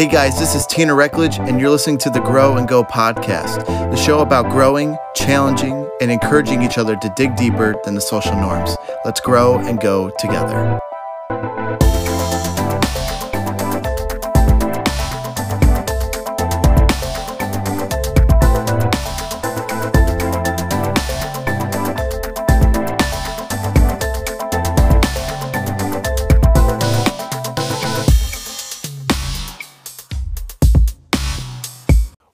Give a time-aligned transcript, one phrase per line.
[0.00, 3.66] Hey guys, this is Tina Reckledge, and you're listening to the Grow and Go podcast,
[3.66, 8.34] the show about growing, challenging, and encouraging each other to dig deeper than the social
[8.34, 8.74] norms.
[9.04, 10.80] Let's grow and go together.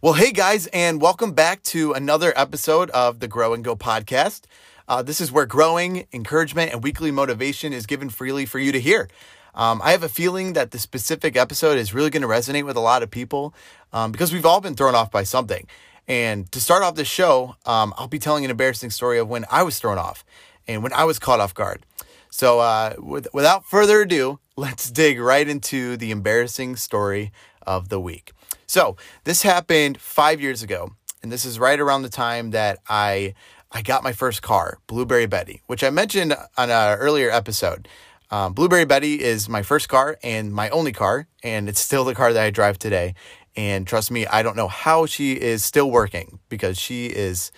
[0.06, 4.42] Well, hey guys, and welcome back to another episode of the Grow and Go podcast.
[4.87, 8.80] Uh, this is where growing, encouragement, and weekly motivation is given freely for you to
[8.80, 9.09] hear.
[9.52, 12.77] Um, I have a feeling that the specific episode is really going to resonate with
[12.77, 13.52] a lot of people
[13.92, 15.66] um, because we've all been thrown off by something.
[16.06, 19.45] And to start off this show, um, I'll be telling an embarrassing story of when
[19.50, 20.25] I was thrown off
[20.69, 21.84] and when I was caught off guard.
[22.30, 27.33] So, uh, with, without further ado, let's dig right into the embarrassing story
[27.66, 28.34] of the week.
[28.67, 33.34] So this happened five years ago, and this is right around the time that I
[33.72, 37.89] I got my first car, Blueberry Betty, which I mentioned on an earlier episode.
[38.31, 42.14] Um, Blueberry Betty is my first car and my only car, and it's still the
[42.14, 43.14] car that I drive today.
[43.56, 47.53] And trust me, I don't know how she is still working because she is,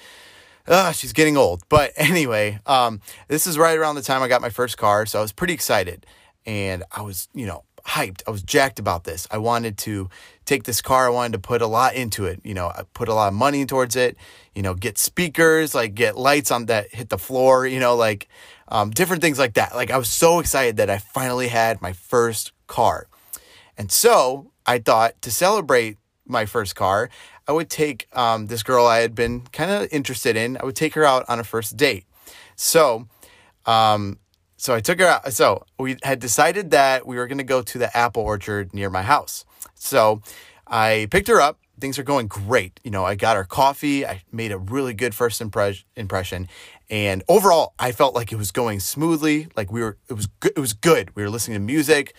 [0.66, 1.62] uh, she's getting old.
[1.68, 5.18] But anyway, um, this is right around the time I got my first car, so
[5.18, 6.06] I was pretty excited,
[6.46, 8.22] and I was, you know, hyped.
[8.26, 9.26] I was jacked about this.
[9.30, 10.10] I wanted to
[10.48, 11.06] take this car.
[11.06, 12.40] I wanted to put a lot into it.
[12.42, 14.16] You know, I put a lot of money towards it.
[14.54, 17.66] You know, get speakers, like get lights on that hit the floor.
[17.66, 18.28] You know, like
[18.68, 19.74] um, different things like that.
[19.74, 23.06] Like I was so excited that I finally had my first car,
[23.76, 27.10] and so I thought to celebrate my first car,
[27.46, 30.56] I would take um, this girl I had been kind of interested in.
[30.58, 32.04] I would take her out on a first date.
[32.56, 33.08] So
[33.66, 34.18] um,
[34.56, 35.32] so I took her out.
[35.32, 38.90] So we had decided that we were going to go to the apple orchard near
[38.90, 39.44] my house.
[39.78, 40.22] So
[40.66, 41.58] I picked her up.
[41.80, 42.80] Things are going great.
[42.82, 44.04] You know, I got her coffee.
[44.04, 46.48] I made a really good first impre- impression.
[46.90, 49.48] And overall, I felt like it was going smoothly.
[49.56, 50.52] Like we were, it was good.
[50.56, 51.14] It was good.
[51.14, 52.14] We were listening to music.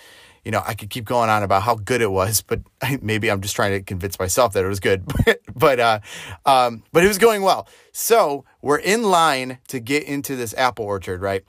[0.46, 2.62] You know, I could keep going on about how good it was, but
[3.02, 5.04] maybe I'm just trying to convince myself that it was good.
[5.56, 6.00] but, uh,
[6.46, 7.68] um, but it was going well.
[7.92, 11.44] So we're in line to get into this apple orchard, right?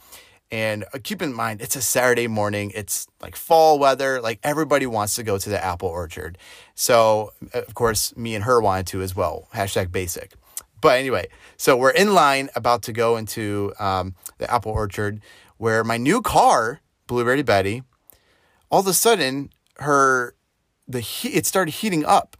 [0.50, 2.72] And uh, keep in mind, it's a Saturday morning.
[2.74, 4.20] It's like fall weather.
[4.20, 6.38] Like everybody wants to go to the apple orchard.
[6.74, 9.48] So, uh, of course, me and her wanted to as well.
[9.54, 10.32] Hashtag basic.
[10.80, 15.20] But anyway, so we're in line about to go into um, the apple orchard
[15.58, 17.82] where my new car, Blueberry Betty,
[18.70, 20.34] all of a sudden, her,
[20.88, 22.36] the heat, it started heating up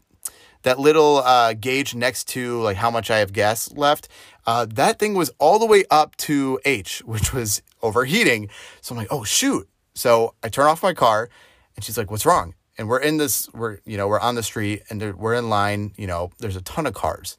[0.63, 4.07] that little uh, gauge next to like how much I have gas left,
[4.45, 8.49] uh, that thing was all the way up to H, which was overheating.
[8.81, 9.67] So I'm like, oh shoot.
[9.93, 11.29] So I turn off my car,
[11.75, 12.55] and she's like, what's wrong?
[12.77, 15.93] And we're in this, we're you know we're on the street, and we're in line.
[15.97, 17.37] You know, there's a ton of cars,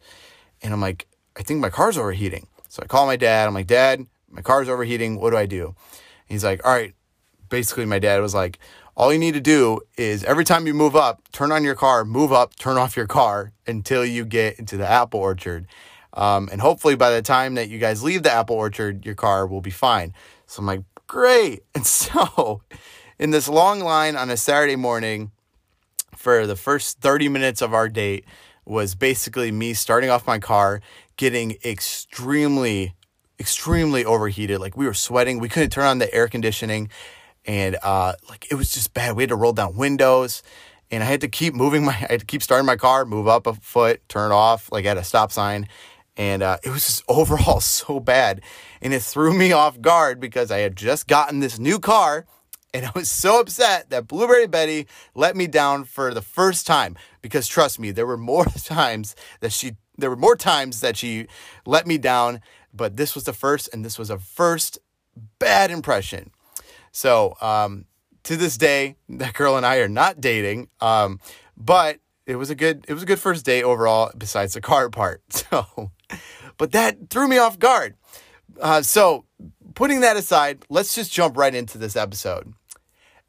[0.63, 2.47] and I'm like, I think my car's overheating.
[2.69, 3.49] So I call my dad.
[3.49, 5.21] I'm like, Dad, my car's overheating.
[5.21, 5.75] What do I do?
[6.29, 6.95] he's like, All right.
[7.49, 8.59] Basically, my dad was like,
[8.95, 12.05] all you need to do is every time you move up, turn on your car,
[12.05, 15.67] move up, turn off your car until you get into the apple orchard.
[16.15, 19.47] Um, and hopefully by the time that you guys leave the apple orchard, your car
[19.47, 20.13] will be fine.
[20.47, 21.63] So I'm like, great.
[21.75, 22.63] And so
[23.19, 25.31] in this long line on a Saturday morning
[26.17, 28.25] for the first 30 minutes of our date
[28.65, 30.81] was basically me starting off my car,
[31.17, 32.95] getting extremely,
[33.41, 34.61] extremely overheated.
[34.61, 35.39] Like we were sweating.
[35.39, 36.91] We couldn't turn on the air conditioning
[37.45, 39.17] and uh, like it was just bad.
[39.17, 40.43] We had to roll down windows,
[40.91, 41.93] and I had to keep moving my.
[41.93, 44.97] I had to keep starting my car, move up a foot, turn off, like at
[44.97, 45.69] a stop sign,
[46.23, 48.43] and uh, it was just overall so bad,
[48.81, 52.27] and it threw me off guard because I had just gotten this new car.
[52.75, 56.97] And I was so upset that Blueberry Betty let me down for the first time
[57.21, 61.27] because trust me, there were more times that she there were more times that she
[61.67, 62.41] let me down,
[62.73, 64.79] but this was the first and this was a first
[65.39, 66.31] bad impression.
[66.93, 67.85] So um,
[68.23, 70.69] to this day, that girl and I are not dating.
[70.81, 71.21] Um,
[71.57, 74.11] but it was a good it was a good first date overall.
[74.17, 75.91] Besides the car part, so
[76.59, 77.95] but that threw me off guard.
[78.61, 79.25] Uh, so
[79.75, 82.53] putting that aside, let's just jump right into this episode.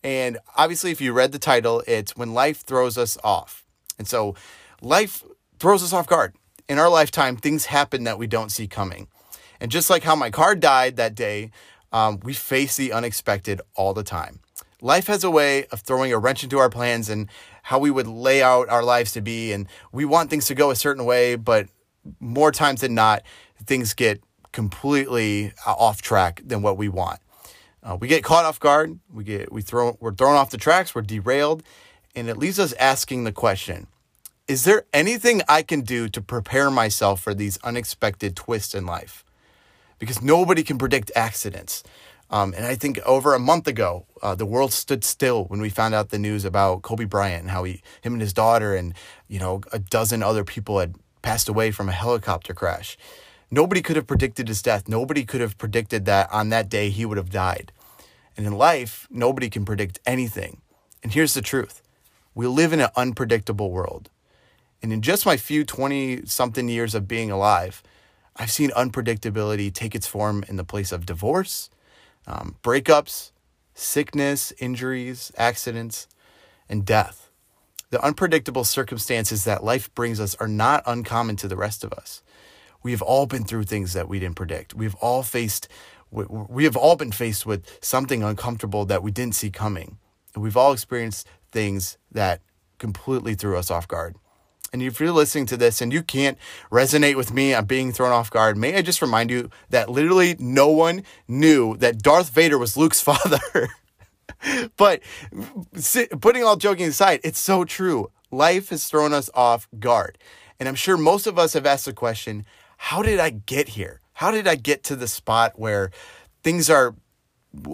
[0.03, 3.63] And obviously, if you read the title, it's when life throws us off.
[3.97, 4.35] And so
[4.81, 5.23] life
[5.59, 6.35] throws us off guard.
[6.67, 9.07] In our lifetime, things happen that we don't see coming.
[9.61, 11.51] And just like how my car died that day,
[11.93, 14.39] um, we face the unexpected all the time.
[14.81, 17.29] Life has a way of throwing a wrench into our plans and
[17.61, 19.53] how we would lay out our lives to be.
[19.53, 21.67] And we want things to go a certain way, but
[22.19, 23.23] more times than not,
[23.65, 24.21] things get
[24.51, 27.19] completely uh, off track than what we want.
[27.83, 28.99] Uh, we get caught off guard.
[29.11, 30.95] We get we throw we're thrown off the tracks.
[30.95, 31.63] We're derailed,
[32.15, 33.87] And it leaves us asking the question
[34.47, 39.25] Is there anything I can do to prepare myself for these unexpected twists in life?
[39.99, 41.83] Because nobody can predict accidents.
[42.29, 45.69] Um, and I think over a month ago, uh, the world stood still when we
[45.69, 48.95] found out the news about Kobe Bryant and how he, him and his daughter, and
[49.27, 52.95] you know, a dozen other people had passed away from a helicopter crash.
[53.49, 54.87] Nobody could have predicted his death.
[54.87, 57.71] Nobody could have predicted that on that day he would have died.
[58.37, 60.61] And in life, nobody can predict anything.
[61.01, 61.81] And here's the truth
[62.35, 64.09] we live in an unpredictable world.
[64.81, 67.81] And in just my few 20 something years of being alive,
[68.35, 71.69] I've seen unpredictability take its form in the place of divorce,
[72.27, 73.31] um, breakups,
[73.75, 76.07] sickness, injuries, accidents,
[76.67, 77.22] and death.
[77.93, 82.23] The unpredictable circumstances that life brings us are not uncommon to the rest of us.
[82.81, 84.73] We have all been through things that we didn't predict.
[84.73, 85.67] We've all faced,
[86.09, 89.99] we have all been faced with something uncomfortable that we didn't see coming.
[90.35, 92.41] We've all experienced things that
[92.79, 94.15] completely threw us off guard.
[94.73, 96.39] And if you're listening to this and you can't
[96.71, 100.35] resonate with me on being thrown off guard, may I just remind you that literally
[100.39, 103.69] no one knew that Darth Vader was Luke's father.
[104.77, 105.01] but
[106.21, 108.11] putting all joking aside, it's so true.
[108.31, 110.17] Life has thrown us off guard.
[110.59, 112.45] And I'm sure most of us have asked the question
[112.77, 114.01] how did I get here?
[114.13, 115.89] How did I get to the spot where
[116.43, 116.95] things are,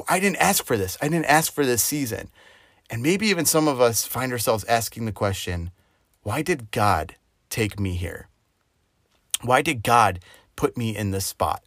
[0.08, 0.98] I didn't ask for this.
[1.02, 2.30] I didn't ask for this season.
[2.90, 5.72] And maybe even some of us find ourselves asking the question
[6.24, 7.16] why did God
[7.50, 8.28] take me here?
[9.42, 10.20] Why did God
[10.56, 11.64] put me in this spot?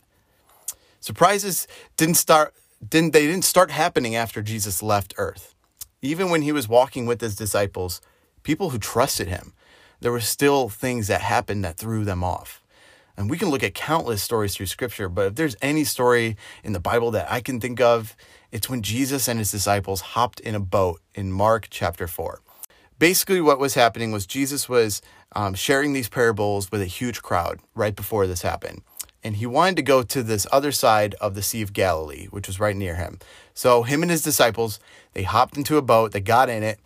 [1.01, 1.67] Surprises
[1.97, 2.55] didn't start
[2.87, 5.55] didn't they didn't start happening after Jesus left earth.
[6.01, 8.01] Even when he was walking with his disciples,
[8.43, 9.53] people who trusted him,
[10.01, 12.61] there were still things that happened that threw them off.
[13.17, 16.73] And we can look at countless stories through scripture, but if there's any story in
[16.73, 18.17] the Bible that I can think of,
[18.51, 22.41] it's when Jesus and his disciples hopped in a boat in Mark chapter 4.
[22.99, 25.03] Basically, what was happening was Jesus was
[25.37, 28.83] um, sharing these parables with a huge crowd right before this happened
[29.25, 32.47] and he wanted to go to this other side of the Sea of Galilee, which
[32.47, 33.19] was right near him.
[33.55, 34.81] So him and his disciples,
[35.13, 36.81] they hopped into a boat, they got in it,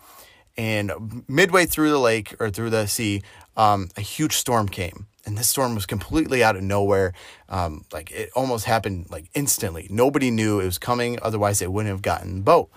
[0.57, 3.23] and midway through the lake or through the sea,
[3.57, 5.07] um, a huge storm came.
[5.25, 7.13] And this storm was completely out of nowhere.
[7.49, 9.89] Um, like it almost happened like instantly.
[9.91, 11.19] Nobody knew it was coming.
[11.21, 12.71] Otherwise, they wouldn't have gotten the boat.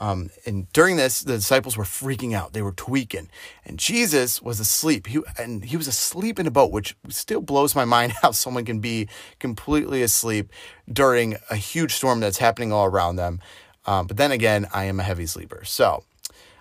[0.00, 2.54] Um, and during this, the disciples were freaking out.
[2.54, 3.28] They were tweaking.
[3.66, 5.06] And Jesus was asleep.
[5.06, 8.64] He, and he was asleep in a boat, which still blows my mind how someone
[8.64, 9.08] can be
[9.38, 10.50] completely asleep
[10.90, 13.40] during a huge storm that's happening all around them.
[13.86, 15.64] Um, but then again, I am a heavy sleeper.
[15.64, 16.04] So,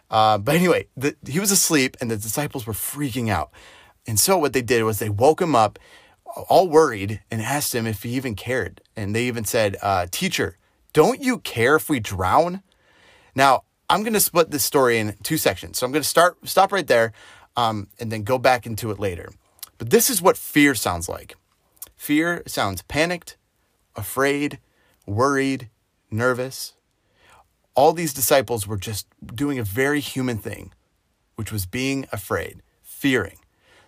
[0.10, 3.52] uh, but anyway, the, he was asleep and the disciples were freaking out.
[4.06, 5.80] And so what they did was they woke him up
[6.50, 8.82] all worried and asked him if he even cared.
[8.96, 10.58] And they even said, uh, Teacher,
[10.94, 12.64] don't you care if we drown?
[13.36, 15.78] Now, I'm going to split this story in two sections.
[15.78, 17.12] So I'm going to start stop right there
[17.56, 19.30] um, and then go back into it later.
[19.78, 21.36] But this is what fear sounds like.
[21.96, 23.38] Fear sounds panicked,
[23.96, 24.60] afraid,
[25.06, 25.70] worried,
[26.12, 26.74] nervous.
[27.76, 30.74] All these disciples were just doing a very human thing,
[31.36, 33.40] which was being afraid, fearing.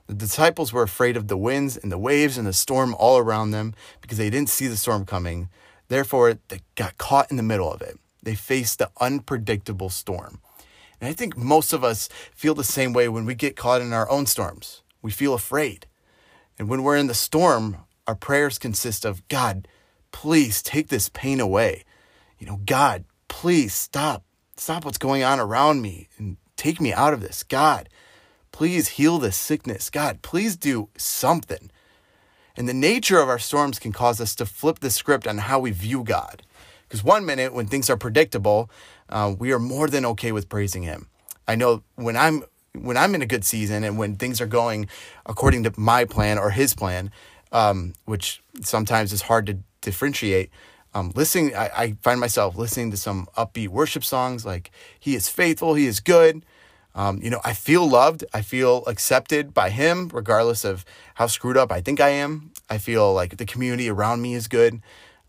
[0.08, 3.52] The disciples were afraid of the winds and the waves and the storm all around
[3.52, 5.50] them because they didn't see the storm coming.
[5.88, 7.98] Therefore, they got caught in the middle of it.
[8.23, 10.39] They face the unpredictable storm.
[10.99, 13.92] And I think most of us feel the same way when we get caught in
[13.92, 14.83] our own storms.
[15.01, 15.87] We feel afraid.
[16.59, 19.68] And when we're in the storm, our prayers consist of God,
[20.11, 21.83] please take this pain away.
[22.37, 24.23] You know, God, please stop.
[24.57, 27.42] Stop what's going on around me and take me out of this.
[27.42, 27.90] God,
[28.51, 29.90] please heal this sickness.
[29.90, 31.71] God, please do something.
[32.56, 35.59] And the nature of our storms can cause us to flip the script on how
[35.59, 36.44] we view God.
[36.92, 38.69] Because one minute, when things are predictable,
[39.07, 41.07] uh, we are more than okay with praising Him.
[41.48, 42.44] I know when I'm
[42.74, 44.90] when I'm in a good season and when things are going
[45.26, 47.10] according to my plan or His plan,
[47.54, 50.50] um, which sometimes is hard to differentiate.
[50.94, 54.69] Um, listening, I, I, find myself listening to some upbeat worship songs like
[55.00, 56.44] "He is faithful, He is good."
[56.94, 58.26] Um, you know, I feel loved.
[58.33, 60.83] I feel accepted by Him, regardless of
[61.14, 62.52] how screwed up I think I am.
[62.69, 64.81] I feel like the community around me is good.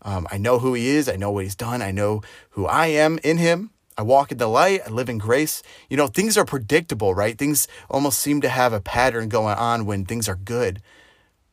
[0.03, 1.07] Um, I know who he is.
[1.07, 1.81] I know what he's done.
[1.81, 3.71] I know who I am in him.
[3.97, 4.81] I walk in the light.
[4.85, 5.63] I live in grace.
[5.89, 7.37] You know, things are predictable, right?
[7.37, 10.81] Things almost seem to have a pattern going on when things are good.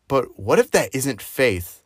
[0.08, 1.84] But what if that isn't faith,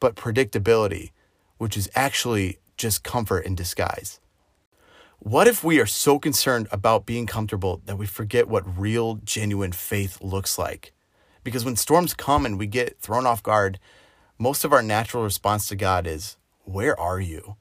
[0.00, 1.12] but predictability,
[1.58, 4.20] which is actually just comfort in disguise?
[5.18, 9.72] What if we are so concerned about being comfortable that we forget what real, genuine
[9.72, 10.94] faith looks like?
[11.44, 13.78] Because when storms come and we get thrown off guard,
[14.40, 17.56] most of our natural response to God is, Where are you?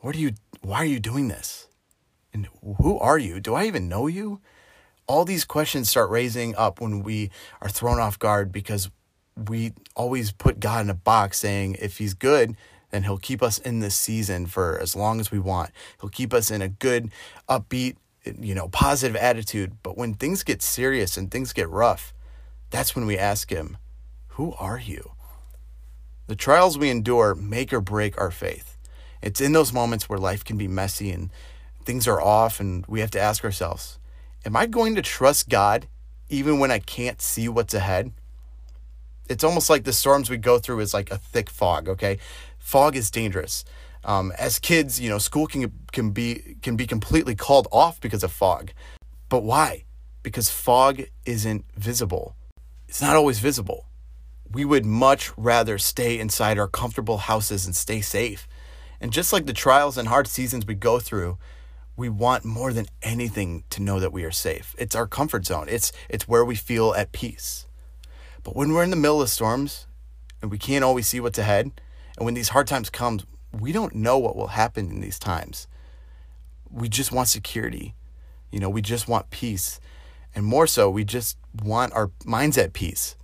[0.00, 1.68] What are you why are you doing this?
[2.34, 3.40] And who are you?
[3.40, 4.40] Do I even know you?
[5.08, 8.90] All these questions start raising up when we are thrown off guard because
[9.48, 12.56] we always put God in a box saying if he's good,
[12.90, 15.70] then he'll keep us in this season for as long as we want.
[16.00, 17.10] He'll keep us in a good,
[17.48, 17.96] upbeat,
[18.38, 19.78] you know, positive attitude.
[19.82, 22.14] But when things get serious and things get rough,
[22.70, 23.78] that's when we ask him,
[24.28, 25.12] Who are you?
[26.32, 28.78] The trials we endure make or break our faith.
[29.20, 31.28] It's in those moments where life can be messy and
[31.84, 33.98] things are off, and we have to ask ourselves,
[34.46, 35.88] Am I going to trust God
[36.30, 38.12] even when I can't see what's ahead?
[39.28, 42.16] It's almost like the storms we go through is like a thick fog, okay?
[42.58, 43.66] Fog is dangerous.
[44.02, 48.24] Um, as kids, you know, school can can be can be completely called off because
[48.24, 48.72] of fog.
[49.28, 49.84] But why?
[50.22, 52.36] Because fog isn't visible.
[52.88, 53.84] It's not always visible.
[54.52, 58.46] We would much rather stay inside our comfortable houses and stay safe.
[59.00, 61.38] And just like the trials and hard seasons we go through,
[61.96, 64.74] we want more than anything to know that we are safe.
[64.78, 65.66] It's our comfort zone.
[65.68, 67.66] It's it's where we feel at peace.
[68.42, 69.86] But when we're in the middle of storms
[70.40, 71.70] and we can't always see what's ahead,
[72.16, 73.20] and when these hard times come,
[73.58, 75.66] we don't know what will happen in these times.
[76.70, 77.94] We just want security.
[78.50, 79.80] You know, we just want peace.
[80.34, 83.16] And more so, we just want our minds at peace.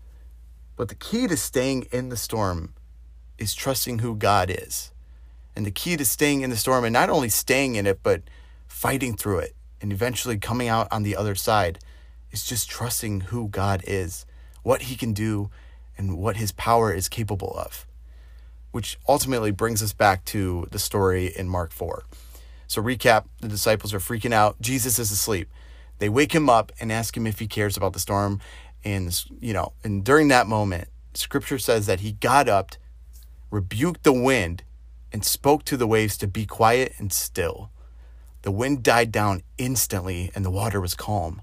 [0.79, 2.73] But the key to staying in the storm
[3.37, 4.91] is trusting who God is.
[5.55, 8.23] And the key to staying in the storm and not only staying in it, but
[8.67, 11.81] fighting through it and eventually coming out on the other side
[12.31, 14.25] is just trusting who God is,
[14.63, 15.51] what He can do,
[15.99, 17.85] and what His power is capable of
[18.71, 22.05] which ultimately brings us back to the story in Mark 4.
[22.67, 24.61] So, recap the disciples are freaking out.
[24.61, 25.49] Jesus is asleep.
[25.99, 28.41] They wake him up and ask him if he cares about the storm.
[28.97, 32.73] And, you know, and during that moment, scripture says that he got up,
[33.51, 34.63] rebuked the wind,
[35.13, 37.71] and spoke to the waves to be quiet and still.
[38.43, 41.43] The wind died down instantly and the water was calm.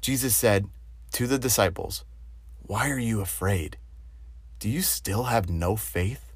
[0.00, 0.66] Jesus said
[1.12, 2.04] to the disciples,
[2.62, 3.76] Why are you afraid?
[4.58, 6.32] Do you still have no faith?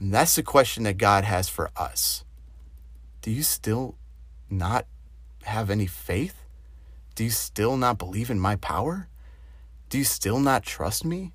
[0.00, 2.24] And that's the question that God has for us.
[3.20, 3.94] Do you still
[4.50, 4.86] not
[5.44, 6.44] have any faith?
[7.14, 9.08] Do you still not believe in my power?
[9.92, 11.32] Do you still not trust me?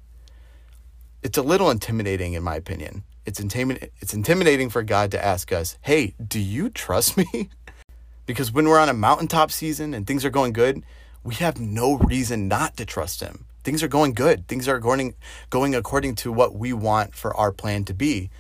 [1.22, 3.04] It's a little intimidating, in my opinion.
[3.24, 7.52] It's, it's intimidating for God to ask us, hey, do you trust me?
[8.26, 10.82] because when we're on a mountaintop season and things are going good,
[11.24, 13.46] we have no reason not to trust Him.
[13.64, 14.48] Things are going good.
[14.48, 15.14] Things are going,
[15.52, 18.32] going according to what we want for our plan to be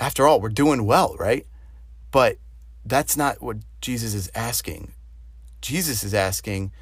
[0.00, 1.46] after all, we're doing well, right?
[2.10, 2.38] But
[2.84, 4.92] that's not what Jesus is asking.
[5.60, 6.72] Jesus is asking,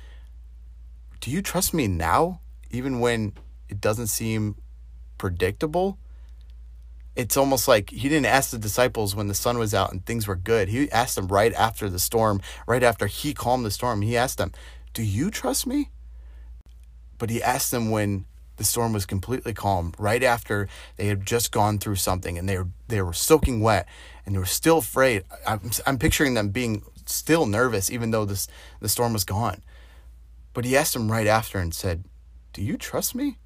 [1.20, 2.40] Do you trust me now,
[2.72, 3.32] even when
[3.68, 4.56] it doesn't seem
[5.18, 5.98] predictable?
[7.14, 10.26] It's almost like he didn't ask the disciples when the sun was out and things
[10.26, 10.68] were good.
[10.68, 14.00] He asked them right after the storm, right after he calmed the storm.
[14.02, 14.52] He asked them,
[14.94, 15.90] Do you trust me?
[17.18, 18.24] But he asked them when
[18.56, 22.56] the storm was completely calm right after they had just gone through something and they
[22.56, 23.88] were they were soaking wet
[24.24, 25.24] and they were still afraid.
[25.46, 28.48] I'm, I'm picturing them being still nervous even though this
[28.80, 29.62] the storm was gone.
[30.54, 32.04] But he asked them right after and said,
[32.52, 33.38] "Do you trust me?"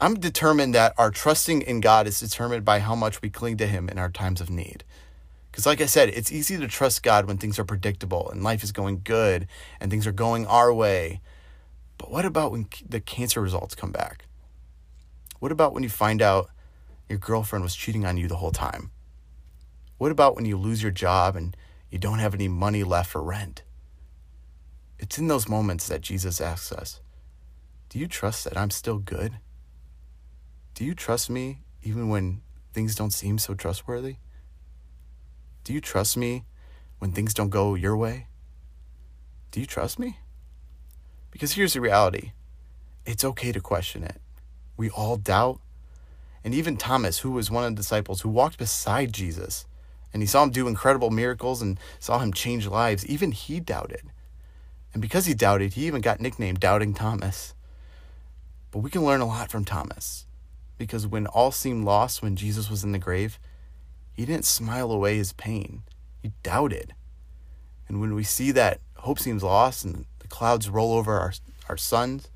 [0.00, 3.66] I'm determined that our trusting in God is determined by how much we cling to
[3.66, 4.84] him in our times of need.
[5.50, 8.64] Because, like I said, it's easy to trust God when things are predictable and life
[8.64, 9.46] is going good
[9.80, 11.20] and things are going our way.
[11.96, 14.24] But what about when the cancer results come back?
[15.38, 16.50] What about when you find out
[17.08, 18.90] your girlfriend was cheating on you the whole time?
[19.98, 21.56] What about when you lose your job and
[21.88, 23.62] you don't have any money left for rent?
[24.98, 27.00] It's in those moments that Jesus asks us
[27.94, 29.34] Do you trust that I'm still good?
[30.74, 34.16] Do you trust me even when things don't seem so trustworthy?
[35.62, 36.44] Do you trust me
[36.98, 38.26] when things don't go your way?
[39.52, 40.18] Do you trust me?
[41.30, 42.32] Because here's the reality
[43.06, 44.20] it's okay to question it.
[44.76, 45.60] We all doubt.
[46.42, 49.66] And even Thomas, who was one of the disciples who walked beside Jesus,
[50.12, 54.10] and he saw him do incredible miracles and saw him change lives, even he doubted.
[54.92, 57.54] And because he doubted, he even got nicknamed Doubting Thomas.
[58.74, 60.26] But we can learn a lot from Thomas.
[60.78, 63.38] Because when all seemed lost when Jesus was in the grave,
[64.12, 65.84] he didn't smile away his pain.
[66.20, 66.92] He doubted.
[67.86, 71.32] And when we see that hope seems lost and the clouds roll over our,
[71.68, 72.30] our suns,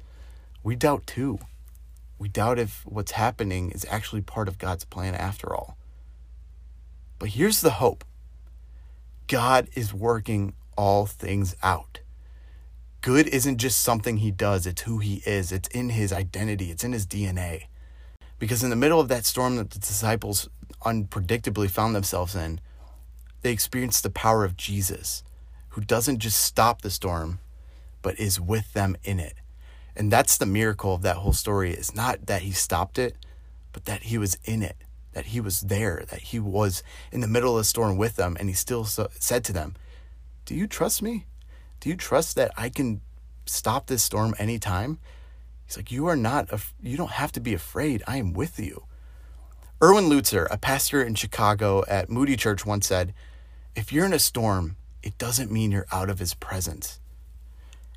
[0.63, 1.41] we doubt too.
[2.21, 5.77] We doubt if what's happening is actually part of God's plan after all.
[7.19, 8.05] But here's the hope
[9.27, 11.99] God is working all things out.
[13.01, 15.53] Good isn't just something he does, it's who he is.
[15.53, 17.67] It's in his identity, it's in his DNA.
[18.39, 20.49] Because in the middle of that storm that the disciples
[20.85, 22.61] unpredictably found themselves in,
[23.43, 25.23] they experienced the power of Jesus,
[25.71, 27.39] who doesn't just stop the storm,
[28.03, 29.35] but is with them in it.
[29.95, 33.17] And that's the miracle of that whole story is not that he stopped it,
[33.73, 34.77] but that he was in it,
[35.13, 38.37] that he was there, that he was in the middle of the storm with them.
[38.39, 39.77] And he still so, said to them,
[40.47, 41.27] Do you trust me?
[41.81, 43.01] Do you trust that I can
[43.47, 44.99] stop this storm anytime?
[45.67, 48.03] He's like, You are not, af- you don't have to be afraid.
[48.07, 48.85] I am with you.
[49.83, 53.15] Erwin Lutzer, a pastor in Chicago at Moody Church, once said,
[53.77, 56.99] If you're in a storm, it doesn't mean you're out of his presence.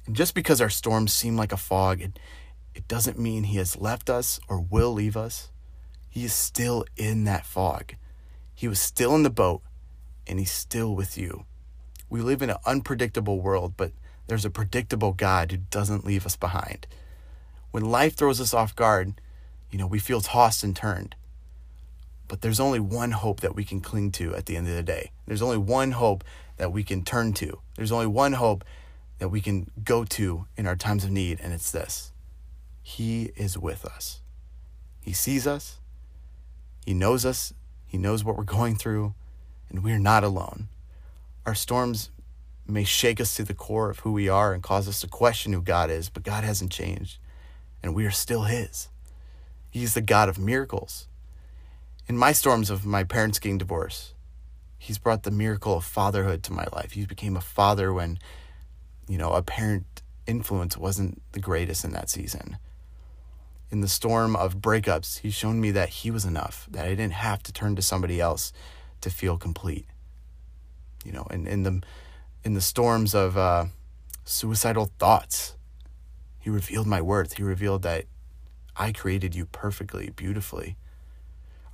[0.06, 2.20] And just because our storms seem like a fog, it,
[2.76, 5.50] it doesn't mean he has left us or will leave us.
[6.10, 7.96] He is still in that fog.
[8.54, 9.62] He was still in the boat,
[10.28, 11.46] and he's still with you.
[12.12, 13.94] We live in an unpredictable world, but
[14.28, 16.86] there's a predictable God who doesn't leave us behind.
[17.72, 19.14] When life throws us off guard,
[19.72, 21.16] you know, we feel tossed and turned.
[22.28, 24.84] But there's only one hope that we can cling to at the end of the
[24.84, 25.12] day.
[25.26, 26.26] There's only one hope
[26.58, 27.62] that we can turn to.
[27.78, 28.66] There's only one hope
[29.20, 32.12] that we can go to in our times of need, and it's this
[32.84, 34.20] He is with us.
[35.00, 35.80] He sees us,
[36.86, 37.54] He knows us,
[37.88, 39.14] He knows what we're going through,
[39.70, 40.68] and we're not alone.
[41.46, 42.12] Our storms
[42.68, 45.54] may shake us to the core of who we are and cause us to question
[45.54, 47.18] who God is, but God hasn't changed,
[47.82, 48.90] and we are still His.
[49.72, 51.08] He's the God of miracles.
[52.08, 54.14] In my storms of my parents getting divorced,
[54.78, 56.92] He's brought the miracle of fatherhood to my life.
[56.92, 58.20] He became a father when,
[59.08, 62.58] you know, a parent influence wasn't the greatest in that season.
[63.72, 67.14] In the storm of breakups, He's shown me that He was enough, that I didn't
[67.14, 68.54] have to turn to somebody else
[69.02, 69.88] to feel complete.
[71.06, 71.82] You know, and in the
[72.44, 73.66] in the storms of uh,
[74.26, 75.56] suicidal thoughts,
[76.40, 77.38] He revealed my worth.
[77.38, 78.06] He revealed that
[78.76, 80.78] I created you perfectly, beautifully.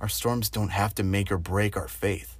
[0.00, 2.38] Our storms don't have to make or break our faith,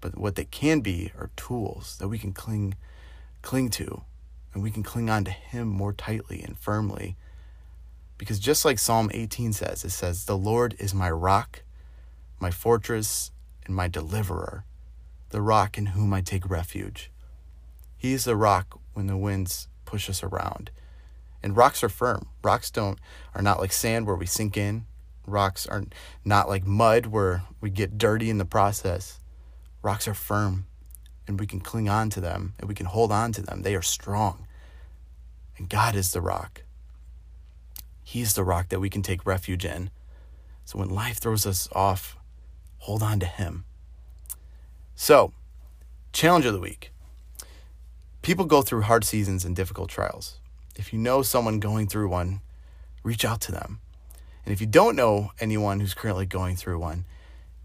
[0.00, 2.74] but what they can be are tools that we can cling
[3.42, 4.02] cling to,
[4.54, 7.16] and we can cling on to Him more tightly and firmly.
[8.18, 11.62] Because just like Psalm 18 says, it says, The Lord is my rock,
[12.38, 13.32] my fortress,
[13.66, 14.64] and my deliverer,
[15.32, 17.10] the rock in whom I take refuge.
[17.96, 20.70] He is the rock when the winds push us around.
[21.42, 22.28] And rocks are firm.
[22.44, 22.98] Rocks don't
[23.34, 24.84] are not like sand where we sink in.
[25.26, 25.84] Rocks are
[26.24, 29.18] not like mud where we get dirty in the process.
[29.82, 30.66] Rocks are firm
[31.26, 33.62] and we can cling on to them and we can hold on to them.
[33.62, 34.46] They are strong.
[35.56, 36.62] And God is the rock.
[38.02, 39.90] He's the rock that we can take refuge in.
[40.66, 42.18] So when life throws us off,
[42.78, 43.64] hold on to Him.
[45.02, 45.32] So,
[46.12, 46.92] challenge of the week.
[48.22, 50.38] People go through hard seasons and difficult trials.
[50.76, 52.40] If you know someone going through one,
[53.02, 53.80] reach out to them.
[54.44, 57.04] And if you don't know anyone who's currently going through one,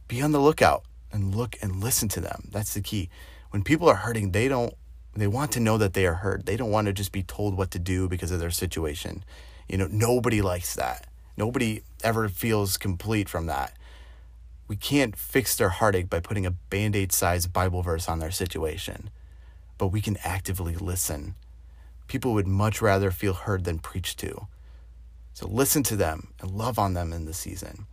[0.08, 2.50] be on the lookout and look and listen to them.
[2.52, 3.08] That's the key.
[3.52, 4.74] When people are hurting, they don't
[5.16, 6.48] they want to know that they are hurt.
[6.48, 9.24] They don't want to just be told what to do because of their situation.
[9.70, 11.06] You know, nobody likes that.
[11.38, 13.77] Nobody ever feels complete from that.
[14.68, 18.32] We can't fix their heartache by putting a band aid sized Bible verse on their
[18.32, 19.10] situation,
[19.78, 21.36] but we can actively listen.
[22.08, 24.48] People would much rather feel heard than preached to.
[25.34, 27.86] So listen to them and love on them in the season.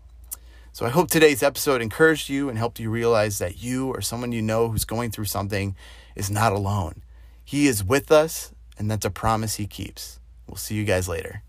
[0.73, 4.33] So I hope today's episode encouraged you and helped you realize that you or someone
[4.33, 5.77] you know who's going through something
[6.17, 7.05] is not alone.
[7.45, 10.19] He is with us, and that's a promise he keeps.
[10.49, 11.43] We'll see you guys later.